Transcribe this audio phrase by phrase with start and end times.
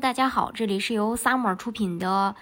[0.00, 2.34] 大家好，这里是由萨摩尔出品的。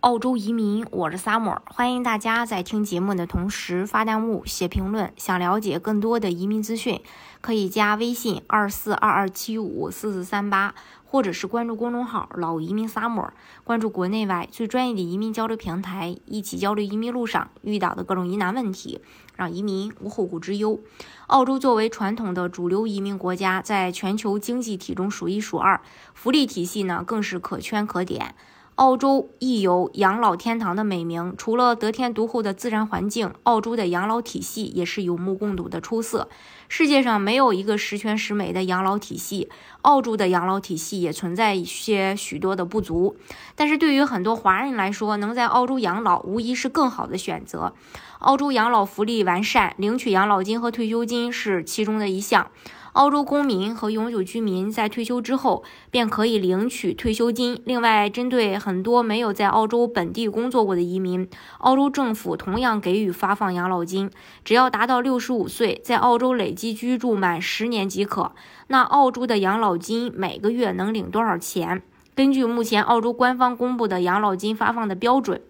[0.00, 5.12] 澳洲移民，我是 Summer，欢迎大家在听节目的同时发弹幕、写评论。
[5.16, 7.00] 想了解更多的移民资讯，
[7.40, 10.74] 可以加微信二四二二七五四四三八，
[11.04, 13.30] 或者是关注公众号“老移民 Summer”，
[13.64, 19.00] 关注国内外最专业的移民交流平台，一起交流移民路上遇到的各种疑难问题，
[19.34, 20.78] 让移民无后顾之忧。
[21.26, 25.80] 澳洲作为传统的主流移民国家，在全球经济体中数一数二，
[26.14, 28.36] 福利体系呢更是可圈可点。
[28.76, 36.28] 澳洲亦有养老天堂的美名，除了得天独厚的自然环境，澳洲的养老体系也是有目共睹的出色。
[36.68, 39.48] 世界上没有一个十全十美的养老体系，
[39.80, 43.16] 澳洲的养老体系也存在一些许多的不足。
[43.54, 47.72] 但是对于很多华人来说，能在澳洲养老无疑是更好的选择。
[48.18, 52.50] 澳洲养老福利完善，领取养老金和退休金是其中的一项。
[52.96, 57.60] 澳洲公民和永久居民在退休之后便可以领取退休金。
[57.66, 64.10] 另外，针对很多没有在澳洲本地工作过的移民，澳洲政府同样给予发放养老金，
[64.42, 68.32] 只要达到六十五岁，在澳洲累计居住满十年即可。
[68.68, 71.82] 那澳洲的养老金每个月能领多少钱？
[72.14, 75.42] 根据目前澳洲官方公布的养老金发放的标准，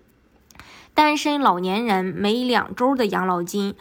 [0.93, 3.77] 单身老年人每两周的养老金。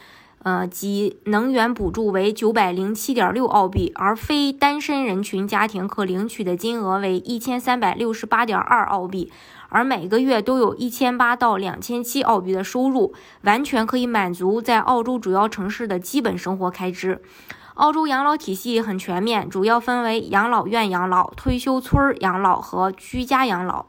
[0.46, 9.32] 呃，及能源补助为九百零七点六澳币，而非单身人群家庭可领取的金额为一千三百六十八点二澳币，
[9.70, 17.20] 而每个月都有一千八到两千七澳币的收入，完全可以满足在澳洲主要城市的基本生活开支。
[17.74, 23.86] 澳洲养老体系很全面，主要分为养老院养老、退休村养老和居家养老。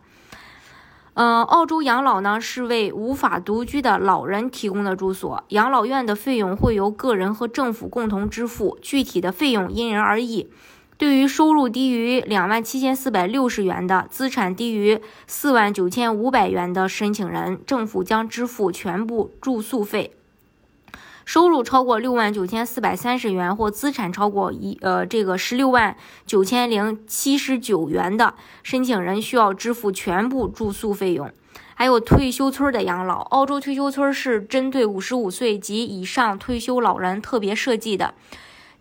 [1.20, 10.48] 嗯，澳洲养老呢是为无法独居的老人提供的住所，养老院的费用会由个人和政府共同支付，具体的费用因人而异。
[10.95, 20.17] 对于收入低于两万七千四百六十元的、资产低于四万九千五百元的申请人，政府将支付全部住宿费。
[21.28, 25.93] 收入超过六万九千四百三十元或资产超过一呃这个十六万
[26.26, 28.33] 九千零七十九元的
[28.64, 31.30] 申请人需要支付全部住宿费用。
[31.76, 38.14] 还有退休村的养老，澳洲退休村是针对五十五岁及以上退休老人特别设计的。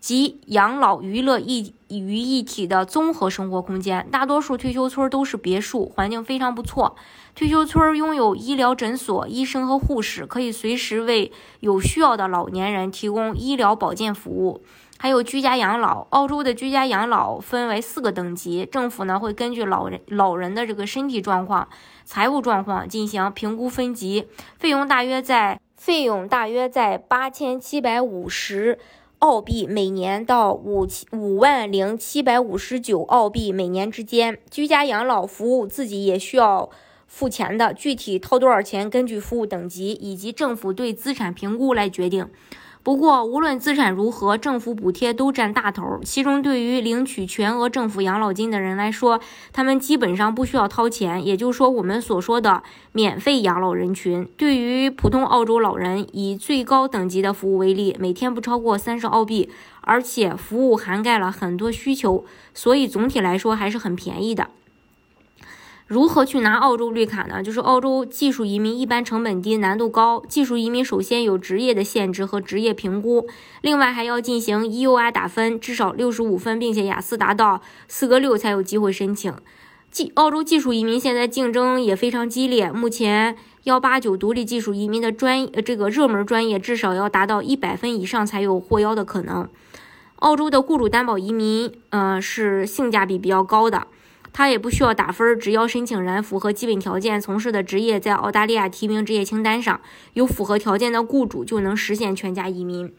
[0.07, 6.95] 及养老娱乐一于一体的综合生活空间，大多数退休村都是别墅，环境非常不错。
[7.35, 14.63] 退休村拥有医疗诊所、医生和护士，可以随时为有需要的老年人提供医疗保健服务。
[14.97, 21.67] 还有居家养老，澳洲的居家养老分为四个等级，政府呢会根据老人老人的这个身体状况、
[22.05, 24.25] 财务状况进行评估分级，
[24.57, 28.79] 费用大约在费用大约在八千七百五十。
[29.19, 36.69] 澳币每年到五七五万零七百五十九澳币每年之间，居家养老服务自己也需要
[37.07, 42.29] 付钱的，具体掏多少钱根据服务等级以及政府对资产评估来决定。
[42.87, 45.99] 不过，无论资产如何，政府补贴都占大头。
[46.05, 49.19] 其中，对于领取全额政府养老金的人来说，
[49.51, 51.25] 他们基本上不需要掏钱。
[51.25, 59.49] 也就是说，我们所说的免费养老人群，对于普通澳洲老人，以最高等级的服务为例，每天不超过三十澳币，
[59.81, 64.47] 而且服务涵盖了很多需求，所以总体来说还是很便宜的。
[65.87, 67.41] 如何去拿澳洲绿卡呢？
[67.41, 70.21] 就是澳洲技术移民一般成本低，难度高。
[70.27, 73.25] 技术移民首先有职业的限制和职业评估，
[73.61, 79.33] 另外还要进行 EUI 打分，至少六十五分，并且雅思达到四个六才有机会申请。
[79.89, 89.47] 技澳洲技术移民现在竞争也非常激烈，目前幺八九独立技术移民的专呃这个热门专业至少要达到一百分以上才有获邀的可能。
[90.17, 93.87] 澳洲的雇主担保移民，嗯，是性价比比较高的。
[94.37, 99.81] 他也不需要打分，只要申请人符合基本条件，从事的职业在澳大利亚提名职业清单上
[100.13, 102.93] 有符合条件的雇主，就能实现全家移民。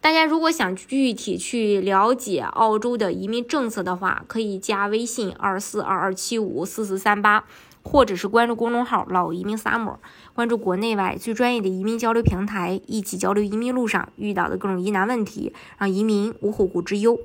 [0.00, 7.44] 大家如果想具体去了解澳洲的移民政策的话，可以加微信二四二二七五四四三八，
[7.82, 9.96] 或者是关注公众号“老移民 summer”，
[10.32, 17.20] 关注国内外最专业的移民交流平台，一起交流移民路上遇到的各种疑难问题，让移民无后顾之忧。